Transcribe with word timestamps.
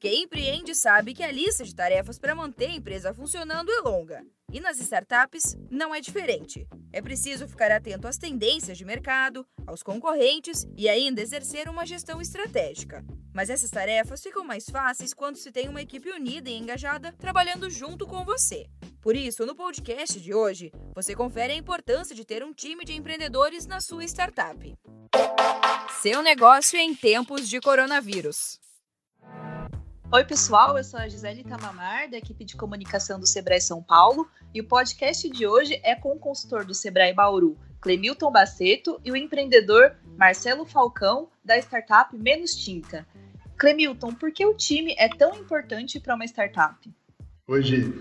Quem 0.00 0.22
empreende 0.22 0.76
sabe 0.76 1.12
que 1.12 1.24
a 1.24 1.32
lista 1.32 1.64
de 1.64 1.74
tarefas 1.74 2.20
para 2.20 2.32
manter 2.32 2.66
a 2.66 2.74
empresa 2.74 3.12
funcionando 3.12 3.68
é 3.72 3.80
longa. 3.80 4.24
E 4.52 4.60
nas 4.60 4.78
startups 4.78 5.56
não 5.68 5.92
é 5.92 6.00
diferente. 6.00 6.68
É 6.92 7.02
preciso 7.02 7.48
ficar 7.48 7.72
atento 7.72 8.06
às 8.06 8.16
tendências 8.16 8.78
de 8.78 8.84
mercado, 8.84 9.44
aos 9.66 9.82
concorrentes 9.82 10.68
e 10.76 10.88
ainda 10.88 11.20
exercer 11.20 11.68
uma 11.68 11.84
gestão 11.84 12.20
estratégica. 12.20 13.04
Mas 13.34 13.50
essas 13.50 13.70
tarefas 13.70 14.22
ficam 14.22 14.44
mais 14.44 14.70
fáceis 14.70 15.12
quando 15.12 15.34
se 15.34 15.50
tem 15.50 15.68
uma 15.68 15.82
equipe 15.82 16.08
unida 16.10 16.48
e 16.48 16.56
engajada 16.56 17.12
trabalhando 17.18 17.68
junto 17.68 18.06
com 18.06 18.24
você. 18.24 18.66
Por 19.00 19.16
isso, 19.16 19.44
no 19.44 19.56
podcast 19.56 20.20
de 20.20 20.32
hoje, 20.32 20.70
você 20.94 21.12
confere 21.12 21.52
a 21.52 21.56
importância 21.56 22.14
de 22.14 22.24
ter 22.24 22.44
um 22.44 22.54
time 22.54 22.84
de 22.84 22.94
empreendedores 22.94 23.66
na 23.66 23.80
sua 23.80 24.04
startup. 24.04 24.78
Seu 26.00 26.22
negócio 26.22 26.78
em 26.78 26.94
tempos 26.94 27.48
de 27.48 27.60
coronavírus. 27.60 28.60
Oi, 30.10 30.24
pessoal, 30.24 30.78
eu 30.78 30.82
sou 30.82 30.98
a 30.98 31.06
Gisele 31.06 31.44
Tamamar, 31.44 32.10
da 32.10 32.16
equipe 32.16 32.42
de 32.42 32.56
comunicação 32.56 33.20
do 33.20 33.26
Sebrae 33.26 33.60
São 33.60 33.82
Paulo, 33.82 34.26
e 34.54 34.60
o 34.62 34.66
podcast 34.66 35.28
de 35.28 35.46
hoje 35.46 35.78
é 35.84 35.94
com 35.94 36.12
o 36.12 36.18
consultor 36.18 36.64
do 36.64 36.72
Sebrae 36.72 37.12
Bauru, 37.12 37.58
Clemilton 37.78 38.32
Baceto, 38.32 38.98
e 39.04 39.12
o 39.12 39.16
empreendedor 39.16 39.96
Marcelo 40.16 40.64
Falcão, 40.64 41.28
da 41.44 41.58
startup 41.58 42.16
Menos 42.16 42.54
Tinta. 42.54 43.06
Clemilton, 43.58 44.14
por 44.14 44.32
que 44.32 44.46
o 44.46 44.54
time 44.54 44.94
é 44.98 45.10
tão 45.10 45.34
importante 45.34 46.00
para 46.00 46.14
uma 46.14 46.24
startup? 46.24 46.90
Hoje, 47.46 47.92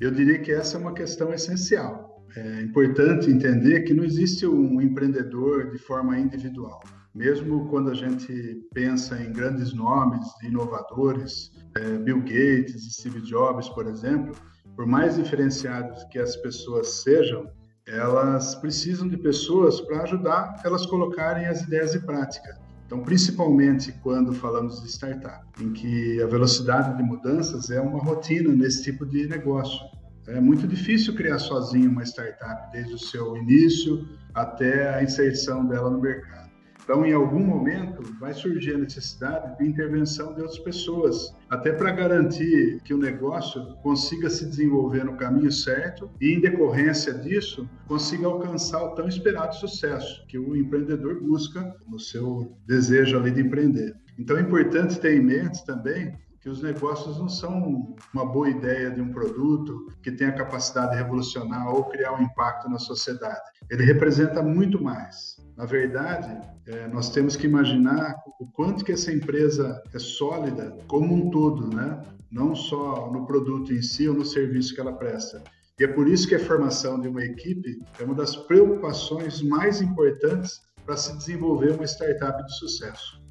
eu 0.00 0.10
diria 0.10 0.40
que 0.40 0.50
essa 0.50 0.76
é 0.76 0.80
uma 0.80 0.92
questão 0.92 1.32
essencial. 1.32 2.26
É 2.34 2.60
importante 2.60 3.30
entender 3.30 3.82
que 3.82 3.94
não 3.94 4.02
existe 4.02 4.44
um 4.44 4.80
empreendedor 4.80 5.70
de 5.70 5.78
forma 5.78 6.18
individual. 6.18 6.82
Mesmo 7.14 7.68
quando 7.68 7.90
a 7.90 7.94
gente 7.94 8.66
pensa 8.72 9.20
em 9.22 9.32
grandes 9.32 9.74
nomes, 9.74 10.26
inovadores, 10.42 11.52
é, 11.76 11.98
Bill 11.98 12.20
Gates 12.20 12.86
e 12.86 12.90
Steve 12.90 13.20
Jobs, 13.20 13.68
por 13.68 13.86
exemplo, 13.86 14.34
por 14.74 14.86
mais 14.86 15.16
diferenciados 15.16 16.04
que 16.04 16.18
as 16.18 16.36
pessoas 16.36 17.02
sejam, 17.02 17.50
elas 17.86 18.54
precisam 18.54 19.08
de 19.08 19.16
pessoas 19.16 19.80
para 19.80 20.02
ajudar 20.02 20.60
elas 20.64 20.86
colocarem 20.86 21.46
as 21.46 21.62
ideias 21.62 21.94
em 21.94 22.00
prática. 22.00 22.56
Então, 22.86 23.02
principalmente 23.02 23.92
quando 24.02 24.32
falamos 24.32 24.82
de 24.82 24.88
startup, 24.88 25.44
em 25.60 25.72
que 25.72 26.22
a 26.22 26.26
velocidade 26.26 26.96
de 26.96 27.02
mudanças 27.02 27.70
é 27.70 27.80
uma 27.80 27.98
rotina 27.98 28.54
nesse 28.54 28.84
tipo 28.84 29.06
de 29.06 29.26
negócio. 29.26 29.80
É 30.26 30.40
muito 30.40 30.68
difícil 30.68 31.14
criar 31.14 31.38
sozinho 31.38 31.90
uma 31.90 32.04
startup, 32.04 32.70
desde 32.70 32.94
o 32.94 32.98
seu 32.98 33.36
início 33.36 34.06
até 34.34 34.94
a 34.94 35.02
inserção 35.02 35.66
dela 35.66 35.90
no 35.90 36.00
mercado. 36.00 36.41
Então, 36.84 37.06
em 37.06 37.12
algum 37.12 37.38
momento, 37.38 38.02
vai 38.18 38.34
surgir 38.34 38.74
a 38.74 38.78
necessidade 38.78 39.56
de 39.56 39.66
intervenção 39.66 40.34
de 40.34 40.40
outras 40.40 40.58
pessoas, 40.58 41.32
até 41.48 41.72
para 41.72 41.92
garantir 41.92 42.80
que 42.82 42.92
o 42.92 42.98
negócio 42.98 43.76
consiga 43.82 44.28
se 44.28 44.44
desenvolver 44.46 45.04
no 45.04 45.16
caminho 45.16 45.52
certo 45.52 46.10
e, 46.20 46.32
em 46.32 46.40
decorrência 46.40 47.14
disso, 47.14 47.68
consiga 47.86 48.26
alcançar 48.26 48.82
o 48.82 48.94
tão 48.94 49.06
esperado 49.06 49.54
sucesso 49.54 50.26
que 50.26 50.38
o 50.38 50.56
empreendedor 50.56 51.22
busca 51.22 51.74
no 51.86 52.00
seu 52.00 52.56
desejo 52.66 53.16
ali 53.16 53.30
de 53.30 53.42
empreender. 53.42 53.94
Então, 54.18 54.36
é 54.36 54.40
importante 54.40 54.98
ter 54.98 55.16
em 55.16 55.24
mente 55.24 55.64
também 55.64 56.18
que 56.42 56.48
os 56.48 56.60
negócios 56.60 57.18
não 57.18 57.28
são 57.28 57.94
uma 58.12 58.26
boa 58.26 58.50
ideia 58.50 58.90
de 58.90 59.00
um 59.00 59.12
produto 59.12 59.86
que 60.02 60.10
tem 60.10 60.26
a 60.26 60.32
capacidade 60.32 60.90
de 60.90 60.96
revolucionar 60.96 61.72
ou 61.72 61.84
criar 61.84 62.14
um 62.14 62.22
impacto 62.22 62.68
na 62.68 62.80
sociedade. 62.80 63.40
Ele 63.70 63.84
representa 63.84 64.42
muito 64.42 64.82
mais. 64.82 65.36
Na 65.56 65.64
verdade, 65.64 66.36
é, 66.66 66.88
nós 66.88 67.10
temos 67.10 67.36
que 67.36 67.46
imaginar 67.46 68.16
o 68.40 68.46
quanto 68.46 68.84
que 68.84 68.90
essa 68.90 69.12
empresa 69.12 69.80
é 69.94 69.98
sólida 70.00 70.76
como 70.88 71.14
um 71.14 71.30
todo, 71.30 71.72
né? 71.74 72.02
não 72.28 72.56
só 72.56 73.08
no 73.12 73.24
produto 73.24 73.72
em 73.72 73.80
si 73.80 74.08
ou 74.08 74.14
no 74.14 74.24
serviço 74.24 74.74
que 74.74 74.80
ela 74.80 74.94
presta. 74.94 75.44
E 75.78 75.84
é 75.84 75.88
por 75.88 76.08
isso 76.08 76.26
que 76.26 76.34
a 76.34 76.40
formação 76.40 77.00
de 77.00 77.06
uma 77.06 77.22
equipe 77.22 77.80
é 78.00 78.04
uma 78.04 78.14
das 78.16 78.34
preocupações 78.34 79.40
mais 79.42 79.80
importantes 79.80 80.60
para 80.84 80.96
se 80.96 81.16
desenvolver 81.16 81.70
uma 81.70 81.84
startup 81.84 82.44
de 82.44 82.58
sucesso. 82.58 83.21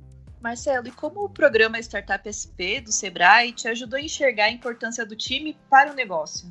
Marcelo, 0.42 0.88
e 0.88 0.92
como 0.92 1.24
o 1.24 1.30
programa 1.30 1.80
Startup 1.80 2.28
SP 2.28 2.82
do 2.82 2.92
Sebrae 2.92 3.52
te 3.54 3.68
ajudou 3.68 3.98
a 3.98 4.02
enxergar 4.02 4.46
a 4.46 4.52
importância 4.52 5.06
do 5.06 5.16
time 5.16 5.56
para 5.70 5.92
o 5.92 5.96
negócio? 5.96 6.50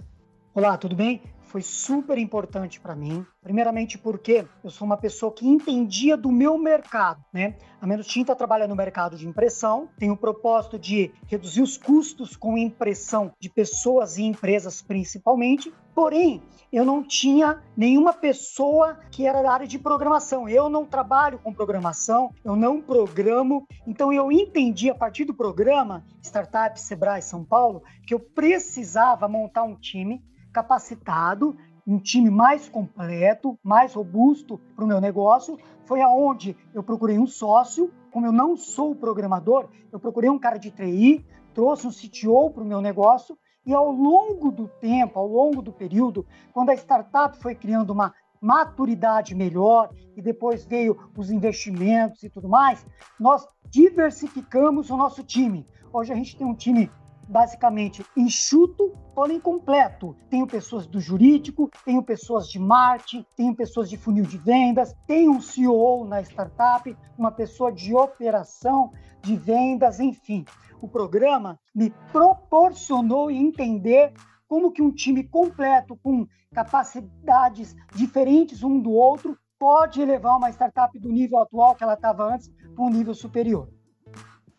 Olá, 0.55 0.79
tudo 0.79 0.95
bem? 0.95 1.21
Foi 1.51 1.63
super 1.63 2.17
importante 2.17 2.79
para 2.79 2.95
mim. 2.95 3.27
Primeiramente 3.43 3.99
porque 3.99 4.47
eu 4.63 4.71
sou 4.71 4.87
uma 4.87 4.97
pessoa 4.97 5.33
que 5.33 5.49
entendia 5.49 6.17
do 6.17 6.31
meu 6.31 6.57
mercado, 6.57 7.25
né? 7.33 7.57
A 7.81 7.87
Menos 7.89 8.07
Tinta 8.07 8.37
trabalha 8.37 8.69
no 8.69 8.77
mercado 8.77 9.17
de 9.17 9.27
impressão, 9.27 9.89
tem 9.99 10.13
o 10.13 10.17
propósito 10.17 10.79
de 10.79 11.13
reduzir 11.27 11.61
os 11.61 11.77
custos 11.77 12.37
com 12.37 12.57
impressão 12.57 13.33
de 13.41 13.51
pessoas 13.51 14.17
e 14.17 14.23
empresas 14.23 14.81
principalmente. 14.81 15.75
Porém, 15.93 16.41
eu 16.73 16.85
não 16.85 17.03
tinha 17.03 17.61
nenhuma 17.77 18.13
pessoa 18.13 19.01
que 19.11 19.27
era 19.27 19.43
da 19.43 19.51
área 19.51 19.67
de 19.67 19.77
programação. 19.77 20.49
Eu 20.49 20.69
não 20.69 20.87
trabalho 20.87 21.41
com 21.41 21.53
programação, 21.53 22.33
eu 22.45 22.55
não 22.55 22.81
programo. 22.81 23.67
Então 23.89 24.13
eu 24.13 24.31
entendi 24.31 24.89
a 24.89 24.95
partir 24.95 25.25
do 25.25 25.35
programa 25.35 26.07
Startup 26.23 26.81
Sebrae 26.81 27.23
São 27.23 27.45
Paulo 27.45 27.83
que 28.07 28.15
eu 28.15 28.21
precisava 28.21 29.27
montar 29.27 29.65
um 29.65 29.75
time 29.75 30.23
capacitado, 30.53 31.57
um 31.87 31.99
time 31.99 32.31
mais 32.31 32.69
completo, 32.69 33.59
mais 33.63 33.95
robusto 33.95 34.61
para 34.77 34.85
o 34.85 34.89
meu 34.89 35.01
negócio. 35.01 35.59
Foi 35.85 36.01
aonde 36.01 36.57
eu 36.75 36.83
procurei 36.83 37.19
um 37.19 37.27
sócio. 37.27 37.93
Como 38.13 38.27
eu 38.27 38.33
não 38.33 38.57
sou 38.57 38.95
programador, 38.95 39.69
eu 39.93 39.99
procurei 39.99 40.29
um 40.29 40.39
cara 40.39 40.59
de 40.59 40.71
TI, 40.71 41.25
trouxe 41.55 41.87
um 41.87 41.91
CTO 41.91 42.51
para 42.51 42.63
o 42.63 42.67
meu 42.67 42.81
negócio 42.81 43.39
e 43.65 43.75
ao 43.75 43.91
longo 43.91 44.51
do 44.51 44.67
tempo, 44.67 45.19
ao 45.19 45.27
longo 45.27 45.63
do 45.63 45.73
período, 45.73 46.27
quando 46.53 46.71
a 46.71 46.75
startup 46.75 47.37
foi 47.39 47.55
criando 47.55 47.91
uma 47.91 48.15
maturidade 48.41 49.35
melhor 49.35 49.91
e 50.17 50.23
depois 50.23 50.65
veio 50.65 50.99
os 51.17 51.31
investimentos 51.31 52.23
e 52.23 52.31
tudo 52.31 52.49
mais, 52.49 52.85
nós 53.19 53.47
diversificamos 53.69 54.91
o 54.91 54.97
nosso 54.97 55.23
time. 55.23 55.67
Hoje 55.93 56.13
a 56.13 56.17
gente 56.17 56.37
tem 56.37 56.47
um 56.47 56.55
time 56.55 56.91
basicamente 57.31 58.05
enxuto, 58.17 58.93
porém 59.15 59.41
completo. 59.41 60.17
Tenho 60.29 60.47
pessoas 60.47 60.87
do 60.87 61.01
jurídico, 61.01 61.71
tenho 61.85 62.03
pessoas 62.03 62.49
de 62.49 62.59
marketing, 62.59 63.25
tenho 63.37 63.55
pessoas 63.55 63.89
de 63.89 63.97
funil 63.97 64.25
de 64.25 64.37
vendas, 64.37 64.95
tenho 65.07 65.33
um 65.33 65.41
CEO 65.41 66.05
na 66.05 66.21
startup, 66.21 66.97
uma 67.17 67.31
pessoa 67.31 67.73
de 67.73 67.95
operação, 67.95 68.93
de 69.23 69.37
vendas, 69.37 70.01
enfim 70.01 70.45
o 70.81 70.89
programa 70.89 71.59
me 71.75 71.91
proporcionou 72.11 73.31
entender 73.31 74.13
como 74.49 74.73
que 74.73 74.83
um 74.83 74.91
time 74.91 75.23
completo, 75.25 75.97
com 76.03 76.27
capacidades 76.53 77.77
diferentes 77.95 78.63
um 78.63 78.81
do 78.81 78.91
outro, 78.91 79.39
pode 79.59 80.01
elevar 80.01 80.37
uma 80.37 80.51
startup 80.51 80.99
do 80.99 81.11
nível 81.11 81.39
atual 81.39 81.75
que 81.75 81.85
ela 81.85 81.95
estava 81.95 82.35
antes 82.35 82.51
para 82.75 82.85
um 82.85 82.91
nível 82.91 83.15
superior. 83.15 83.69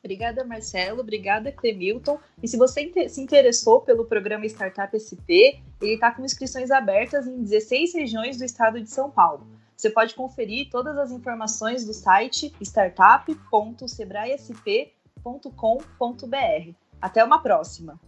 Obrigada, 0.03 0.43
Marcelo. 0.43 1.01
Obrigada, 1.01 1.51
Clemilton. 1.51 2.19
E 2.41 2.47
se 2.47 2.57
você 2.57 2.91
se 3.07 3.21
interessou 3.21 3.81
pelo 3.81 4.05
programa 4.05 4.45
Startup 4.45 4.97
SP, 4.97 5.61
ele 5.81 5.93
está 5.93 6.11
com 6.11 6.25
inscrições 6.25 6.71
abertas 6.71 7.27
em 7.27 7.43
16 7.43 7.93
regiões 7.93 8.37
do 8.37 8.43
estado 8.43 8.81
de 8.81 8.89
São 8.89 9.11
Paulo. 9.11 9.45
Você 9.77 9.89
pode 9.89 10.15
conferir 10.15 10.69
todas 10.69 10.97
as 10.97 11.11
informações 11.11 11.85
do 11.85 11.93
site 11.93 12.53
startup.sebraesp.com 12.61 15.01
startup.com.br. 15.21 16.73
Até 17.01 17.23
uma 17.23 17.41
próxima! 17.41 17.99